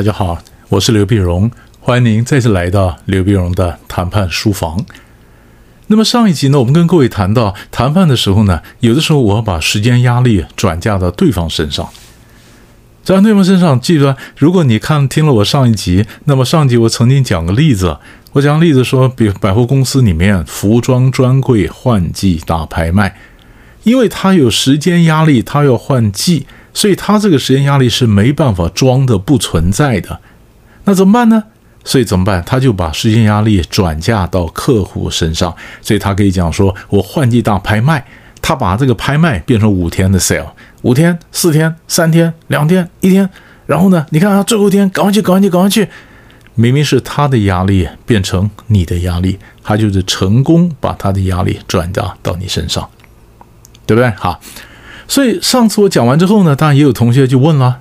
[0.00, 4.82] 大家好，我是刘碧荣，欢迎您再次来到刘碧荣的谈判书房。
[5.88, 11.86] 那么上一集呢，我们跟各位谈到谈判的时候呢，有的时候我要把时间压力转嫁到对方身上，
[13.04, 13.78] 在对方身上。
[13.78, 17.98] 记得，如果你看听了我上一集，那么上集我曾经讲个例子，
[18.32, 23.18] 我讲例子说，比百货公司里面服装专柜换季大拍卖，
[23.82, 26.46] 因为他有时间压力，他要换季。
[26.72, 30.20] 所以他这个时间压力是没办法装的不存在的，
[30.84, 31.44] 那怎么办呢？
[31.82, 32.42] 所以怎么办？
[32.44, 38.06] 他就把时间压力转嫁到客户身上，所以他可以讲说：“我换季大拍卖，
[38.42, 40.50] 他把这个拍卖变成五天的 sale，
[40.82, 43.28] 五天、四天、三天、两天、一天，
[43.64, 45.88] 然后呢，你看啊，最后一天赶快去，赶快去，赶快去，
[46.54, 52.86] 明明是他的压力变成你的压力，他就是成功把他的压力转嫁到你身上，
[53.86, 54.10] 对不对？
[54.10, 54.38] 好。”
[55.10, 57.80] 所以上次我讲完之后呢，当然也有同学就问了：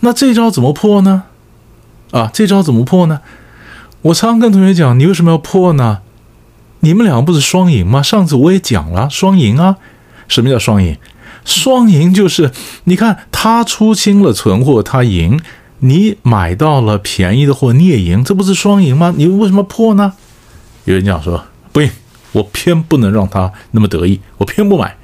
[0.00, 1.22] 那这招怎么破呢？
[2.10, 3.22] 啊，这招怎么破呢？
[4.02, 6.00] 我常常跟同学讲：你为什么要破呢？
[6.80, 8.02] 你们两个不是双赢吗？
[8.02, 9.76] 上次我也讲了，双赢啊。
[10.28, 10.98] 什么叫双赢？
[11.46, 12.52] 双赢就是
[12.84, 15.38] 你看他出清了存货，他赢；
[15.78, 19.14] 你买到了便宜的货，你也赢，这不是双赢吗？
[19.16, 20.12] 你为什么破呢？
[20.84, 21.42] 有人讲说
[21.72, 21.90] 不行，
[22.32, 24.98] 我偏不能让他那么得意，我偏不买。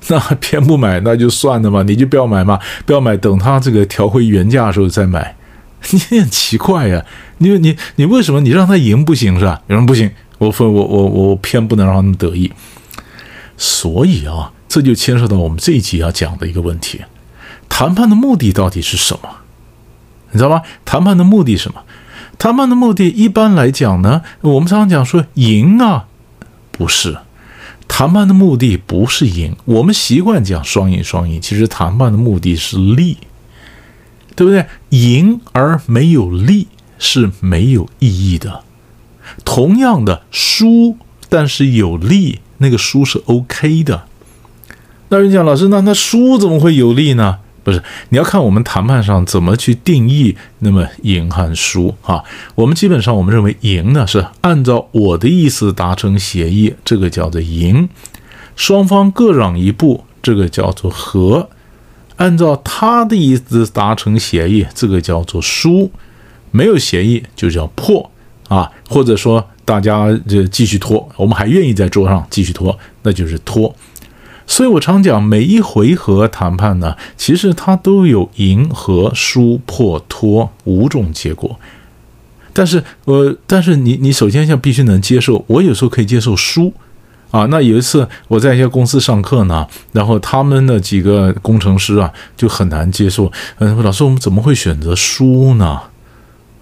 [0.08, 5.36] 那偏不买，那就算了嘛，你就不要买嘛，不要买，等它这个调回原价的时候再买。
[5.90, 7.04] 你很奇怪呀，
[7.38, 9.60] 你你你为什么你让他赢不行是吧？
[9.68, 12.52] 有人不行，我我我我我偏不能让他们得意。
[13.56, 17.02] 所以啊，这就牵涉到我们这一集要讲的一个问题：
[17.68, 19.28] 谈判的目的到底是什么？
[20.30, 20.62] 你知道吗？
[20.84, 21.82] 谈判的目的什么？
[22.38, 26.06] 谈判的目的一般来讲呢，我们常常讲说赢啊，
[26.72, 27.18] 不是。
[27.98, 33.16] 谈判的目的不是赢，我们习惯讲双赢双赢，其实谈判的目的是利，
[34.36, 34.66] 对不对？
[34.90, 36.68] 赢而没有利
[37.00, 38.62] 是没有意义的。
[39.44, 40.96] 同样的，输
[41.28, 44.04] 但是有利，那个输是 OK 的。
[45.08, 47.40] 那人讲老师，那那输怎么会有利呢？
[47.68, 52.24] 不是，你要看我们谈判上怎么去定义那么赢和输啊？
[52.54, 57.86] 我们基本上我们认为赢呢是按照我的意思达成协议，这个叫做赢；
[58.56, 61.46] 双方各让一步，这个叫做和；
[62.16, 65.90] 按照他的意思达成协议，这个叫做输；
[66.50, 68.10] 没有协议就叫破
[68.48, 73.76] 啊，或者说大家就继续拖，我们还愿意在桌上继续拖，那就是拖。
[74.50, 81.60] 所以我常讲，每一回合谈判呢，其实它都有赢和输、破、脱五种结果。
[82.52, 86.72] 但是，呃，但是你你首先要必须能接受，我有时候可以接受输
[87.30, 87.46] 啊。
[87.46, 95.82] 那有一次我在一家公司上课呢，然后他们的几个工程师啊就很难接受，嗯，老师，我们怎么会选择输呢？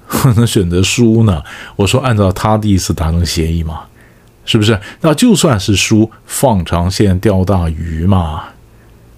[0.37, 1.43] 能选择输呢？
[1.77, 3.83] 我说，按照他的意思达成协议嘛。
[4.47, 4.81] 是不是？
[5.03, 8.45] 那就算是输，放长线钓大鱼嘛，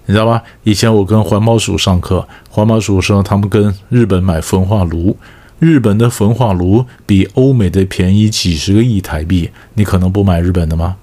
[0.07, 0.43] 你知道吧？
[0.63, 5.15] 以前我跟环保署上课，环保署说他们跟日本买焚化炉，
[5.59, 10.97] 日本的焚化炉比欧美的便宜几十个亿台币，你可能不买日本的吗？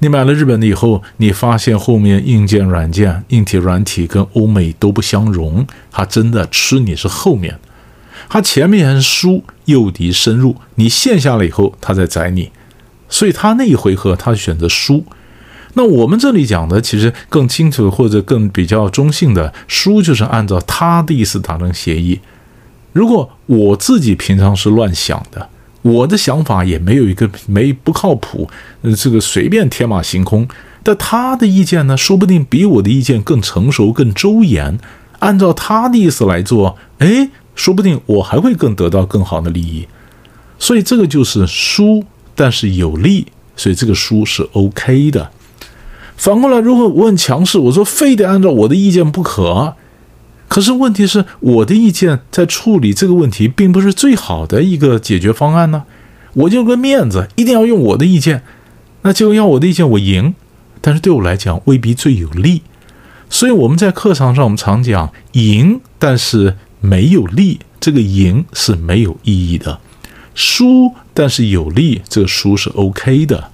[0.00, 7.58] 你买了日本的以后，你发现后面硬件、软件、硬体、软体跟欧美都不相容，他真的吃你是后面，
[8.28, 12.50] 他前面输诱敌深入，你陷下了以后，他再宰你。
[13.08, 15.04] 所以他那一回合，他选择输。
[15.74, 22.20] 那我们这里讲的，其实更清楚或者更比较中性的，输就是按照他的意思达成协议。
[22.92, 25.48] 如果我自己平常是乱想的，
[25.82, 28.50] 我的想法也没有一个没不靠谱，
[28.96, 30.48] 这个随便天马行空。
[30.82, 34.78] 但他的意见呢，说不定比我的意见更成熟、更周延。
[35.20, 39.86] 按照他的意思来做，哎，说不定我还会更得到更好的利益。
[40.58, 42.04] 所以这个就是输。
[42.38, 43.26] 但是有利，
[43.56, 45.32] 所以这个输是 OK 的。
[46.16, 49.74] 反过来，如果我很强势，我说非得按照我的意见不可，
[50.46, 55.82] 可是问题是我的意见在处理这个问题并不是最好的一个解决方案呢。
[56.34, 58.44] 我就个面子，一定要用我的意见，
[59.02, 60.36] 那就要我的意见我赢，
[60.80, 62.62] 但是对我来讲未必最有利。
[63.28, 69.80] 所以我们在课堂上我们常讲赢，但是没有利，这个赢是没有意义的。
[70.34, 73.50] 输，但是有利，这个输是 OK 的。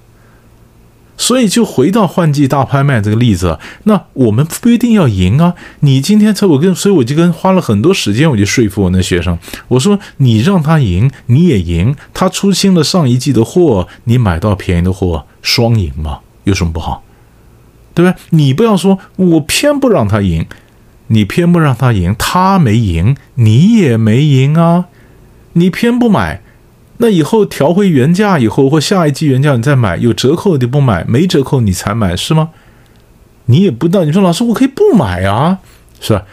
[1.17, 5.55] 所以就回到换季大拍卖这个例子，那我们不一定要赢啊。
[5.79, 9.39] 你今天才我跟，所以我就跟花了很多时间，我就说服我那学生，
[9.69, 11.95] 我说你让他赢，你也赢。
[12.13, 17.03] 他出清了上一季的货，你买到便宜的货，双赢嘛，有什么不好？
[17.95, 18.15] 对不对？
[18.29, 20.45] 你不要说我偏不让他赢，
[21.07, 24.85] 你偏不让他赢，他没赢，你也没赢啊！
[25.53, 26.41] 你偏不买，
[26.97, 32.49] 那以后调回原价以后，或下一季原价你再买，有折扣你不买，没折扣你才买是吗？
[33.45, 35.59] 你也不知道，你说老师我可以不买啊，
[35.99, 36.23] 是吧？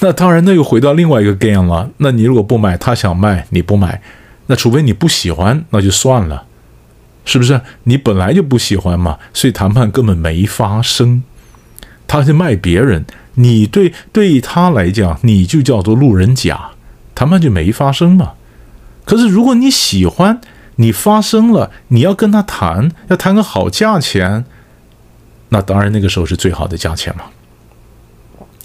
[0.00, 1.90] 那当然，那又回到另外一个 game 了。
[1.98, 4.00] 那你如果不买，他想卖你不买，
[4.46, 6.44] 那除非你不喜欢，那就算了，
[7.24, 7.60] 是不是？
[7.84, 11.22] 你本来就不喜欢嘛，所以谈判根本没发生。
[12.06, 13.04] 他是卖别人。
[13.34, 16.70] 你对对他来讲，你就叫做路人甲，
[17.14, 18.32] 谈判就没发生嘛。
[19.04, 20.40] 可是如果你喜欢，
[20.76, 24.44] 你发生了，你要跟他谈，要谈个好价钱，
[25.48, 27.24] 那当然那个时候是最好的价钱嘛，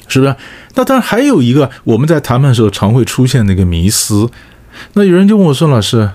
[0.07, 0.35] 是不是？
[0.75, 4.29] 那当然还有一个，我们在谈判的时候常会出现那个迷思，
[4.93, 6.11] 那有人就问我说：“老师，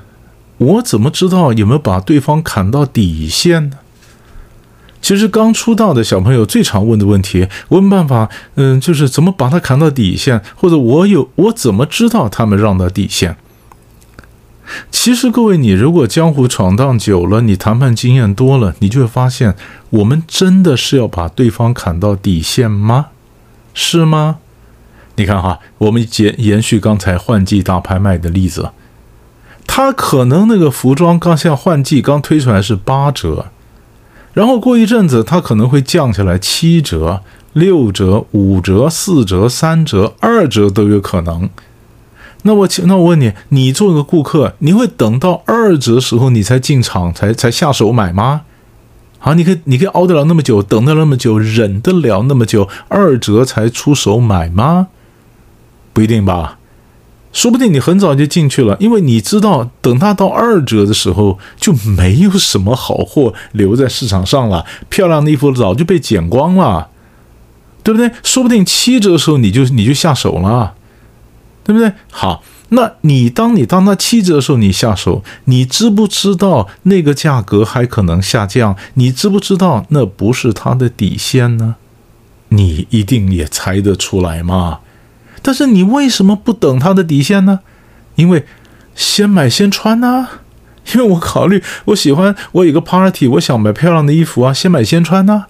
[0.59, 3.79] 我怎么知道有没有把对方砍到底线呢？”
[5.03, 13.37] 其实刚出道的小朋友最常问的问题，问办法，嗯，就是怎么把他砍到底线，或者我有我怎么知道他们让到底线？
[14.91, 19.55] 其实各位，你如果江湖闯荡久了，你谈判经验多了，你就会发现，
[19.91, 23.07] 我们真的是要把对方砍到底线吗？
[23.75, 24.39] 是吗？
[25.17, 28.71] 你看哈，我们延延续刚才换季大拍卖的例子，
[29.67, 33.47] 他可能那个服装刚像换季刚推出来是八折。
[34.33, 37.23] 然后过一阵子，它可能会降下来七折、
[37.53, 41.51] 六折、五折、四折、三折、二折都有可能。
[42.43, 48.43] 那我那我问你，你做个顾客，你会等到二折时候你才进场才才下手买吗？
[49.19, 54.89] 好，你可以你可以熬得了那么久，等得了那么久，忍得了那么久，二折才出手买吗？
[55.93, 56.57] 不一定吧。
[57.33, 66.89] 说不定你很早就进去了，因为你知道，等它到二折的时候，就没有什么好货留在市场上了，漂亮的衣服早就被剪光了，
[67.85, 68.11] 对不对？
[68.25, 70.75] 说不定七折的时候你就你就下手了，
[71.71, 71.93] 对不对？
[72.11, 78.77] 好，那你当你当它七折的时候你下手，你知不知道那个价格还可能下降？
[78.95, 81.77] 你知不知道那不是它的底线呢？
[82.49, 84.81] 你一定也猜得出来嘛。
[85.43, 87.61] 但是你为什么不等他的底线呢？
[88.17, 88.45] 因为
[88.95, 90.29] 先买先穿呐。
[90.93, 95.45] 因为我考虑，我喜欢我有个 party，我想买漂亮的衣服啊，先买先穿呐。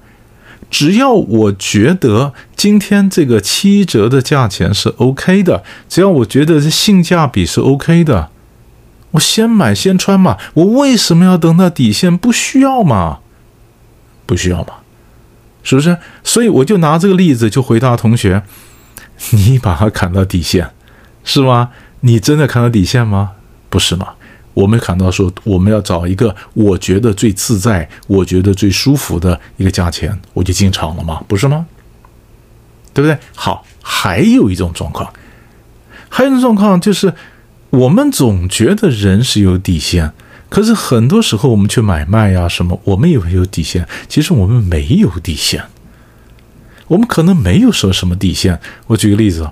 [0.70, 8.30] 只要我觉得今天这个七折的价钱是 OK 的，只要我觉得这性价比是 OK 的，
[9.10, 10.38] 我先买先穿嘛。
[10.54, 12.16] 我为什么要等到底线？
[12.16, 13.18] 不需要嘛？
[14.24, 14.74] 不需要嘛？
[15.62, 15.98] 是不是？
[16.22, 18.42] 所以我就拿这个例子就回答同学。
[19.32, 20.70] 你把它砍到底线，
[21.24, 21.70] 是吗？
[22.00, 23.32] 你真的砍到底线吗？
[23.68, 24.14] 不是吗？
[24.54, 31.22] 我们看到说，我们要找一个我觉得最自在、我觉得最舒服的一个价钱，我就进场了吗？
[31.28, 31.66] 不是吗？
[32.92, 33.16] 对不对？
[33.34, 35.12] 好，还有一种状况，
[36.08, 37.14] 还有一种状况就是，
[37.70, 40.12] 我们总觉得人是有底线，
[40.48, 45.62] 可是很多时候我们去买卖呀什么，我们以为有底线，其实我们没有底线。
[46.88, 48.60] 我们可能没有说什么底线。
[48.88, 49.48] 我举个例子，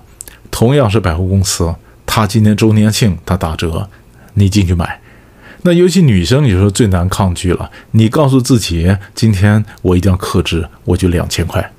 [0.51, 1.73] 同样是百货公司，
[2.05, 3.89] 它今天周年庆，它打折，
[4.35, 4.99] 你进去买。
[5.63, 7.69] 那尤其女生有时候最难抗拒了。
[7.91, 11.73] 你告诉自己，今天我一定要克制，我就两千块。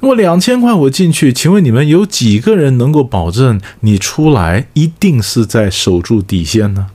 [0.00, 6.86] 我两千块我进去，请问你们有几个人能够保证你出来一定是在守住底线呢？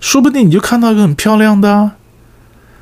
[0.00, 1.92] 说不定你就看到一个很漂亮的。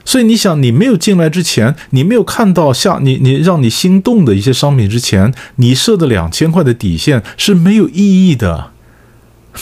[0.04, 8.70] 所以你想，你没有进来之前，你没有看到像你你让你心动的一些商品之前，你设的两千块的底线是没有意义的，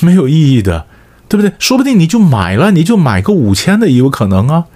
[0.01, 0.87] 没有意义的，
[1.35, 1.53] 对不对？
[1.59, 4.67] 说不定你就买了，你就买个五千的也有可能啊。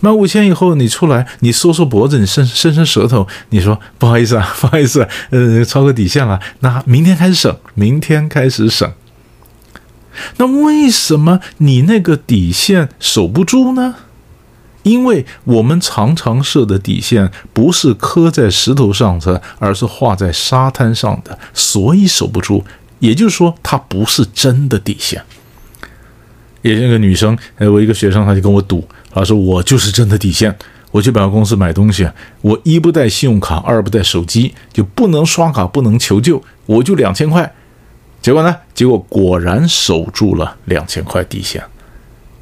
[0.00, 8.92] 买五千以后，你出来，你缩缩脖子，你伸伸伸舌头，你说不好意思啊， 不好意思，呃，超过底线了，那明天开始省，明天开始省。
[10.36, 13.94] 那为什么你那个底线守不住呢？
[14.82, 22.62] 因为我们常常设的底线不是刻在石头上的，而是画在沙滩上的，所以守不住。
[22.98, 25.22] 也就是说，它不是真的底线。
[26.62, 30.54] 也那个女生，哎，我一个学生，他就跟我赌，他说我就是真的底线。
[30.92, 32.08] 我去百货公司买东西，
[32.40, 37.52] 我一不带信用卡，二不带手机，就不能刷卡，不能求救，我就两千块。
[38.22, 38.56] 结果呢？
[38.72, 41.62] 结果果然守住了两千块底线。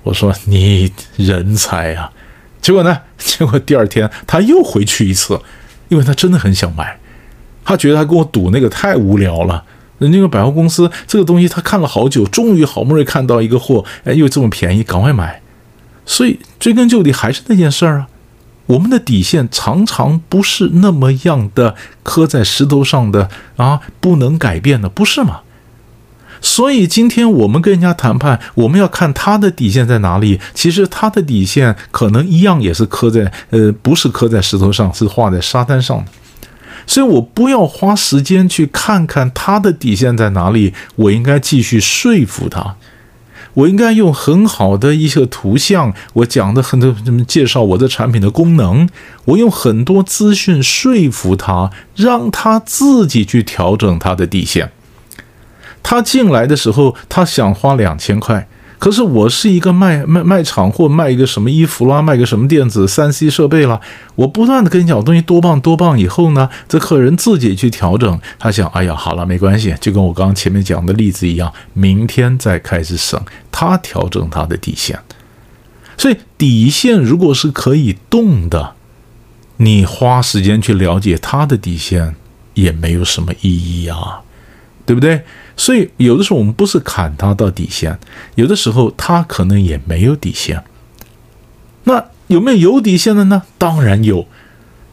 [0.02, 2.12] 我说你人才啊！
[2.60, 3.00] 结果呢？
[3.18, 5.40] 结果第二天他又回去一次，
[5.88, 6.98] 因为他真的很想买，
[7.64, 9.64] 他觉得他跟我赌那个太无聊了。
[9.98, 15.40] 人那个百货公司这个东西他看了好久，终于好不容易看到一个货，哎，又这么便宜，赶快买。
[16.06, 18.08] 所以追根究底还是那件事儿啊，
[18.66, 25.40] 我们的底线常常不是那么样的刻在石头上的啊，不能改变的，不是吗？
[26.40, 30.38] 所以今天我们跟人家谈判，我们要看他的底线在哪里。
[30.52, 36.04] 其实他的底线可能一样也是刻在呃，不是刻在石头上，是画在沙滩上的。
[36.86, 42.76] 所以我不要花时间去看看他的底线在哪里，我应该继续说服他。
[43.54, 46.92] 我应该用很好的一些图像，我讲的很多，
[47.24, 48.88] 介绍我的产品的功能，
[49.26, 54.72] 我用很多资讯说服他，让他自己去调整他的底线。
[55.84, 63.80] 他进来的时候，他想花两千块，可是我是一个卖卖卖场或卖一个什么衣服啦，卖个什么电子三 C 设备啦，
[64.14, 68.20] 我不断的跟你讲东西多棒多棒，以后呢，这客人自己去调整。
[68.38, 73.18] 他想，哎呀，好了，没关系，就跟我刚刚前面讲的例子一样，明天再开始省，
[73.50, 74.98] 他调整他的底线。
[75.96, 78.74] 所以底线如果是可以动的，
[79.58, 82.16] 你花时间去了解他的底线
[82.54, 84.20] 也没有什么意义啊，
[84.84, 85.22] 对不对？
[85.56, 87.98] 所以，有的时候我们不是砍他到底线，
[88.34, 90.62] 有的时候他可能也没有底线。
[91.84, 93.42] 那有没有有底线的呢？
[93.58, 94.26] 当然有。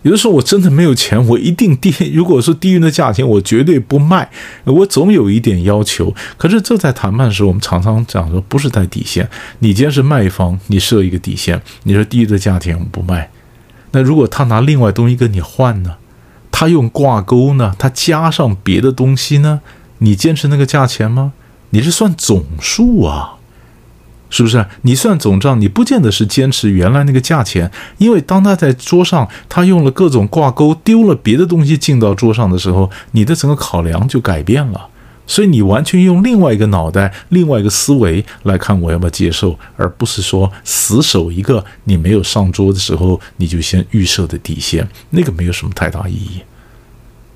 [0.04, 1.94] 有的时候我真的没有钱，我一定低。
[2.14, 4.30] 如果说低于的价钱，我绝对不卖。
[4.64, 6.14] 我总有一点要求。
[6.38, 9.30] 可是这在谈判的时候，我们常常讲说，不是在底线。
[9.60, 13.30] 你既然是卖方，你设一个底线，你说低于的价钱我们不卖。
[13.92, 15.96] 那如果他拿另外东西跟你换呢？
[16.50, 17.76] 他用挂钩呢？
[17.78, 19.62] 他加上别的东西呢？
[20.04, 21.34] 你坚持那个价钱吗？
[21.70, 23.36] 你是算总数啊，
[24.30, 24.66] 是不是？
[24.82, 34.88] 你算总账，你不见得是坚持原来那个价钱，因为当他在桌上，他用了各种挂钩，丢了别的东西进到桌上的时候，你的整个考量就改变了。
[35.28, 46.42] 所以你完全用另外一个脑袋、另外一个思维来看我要不要接受，而不是说死守一个你没有上桌的时候你就先预设的底线，那个没有什么太大意义。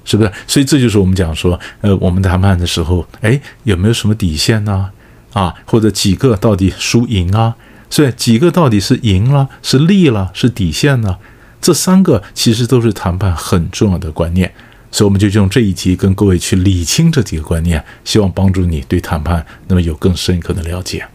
[0.06, 0.32] 是不是？
[0.48, 4.90] 所以这就是我们讲说，呃，我们谈判的时候，哎，有没有什么底线呢？
[5.34, 7.56] 啊，或者几个到底输赢啊？
[7.90, 11.18] 所以几个到底是赢了，是利了，是底线呢？
[11.60, 14.54] 这三个其实都是谈判很重要的观念。
[14.92, 21.06] 所以我们就用这一集跟各位去理清这几个观念，希望帮助你对谈判那么有更深刻的了解。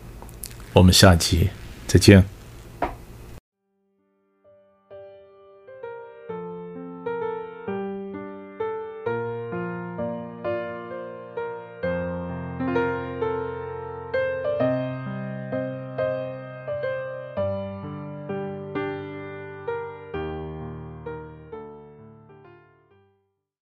[0.74, 1.48] 我们下集
[1.86, 2.39] 再见。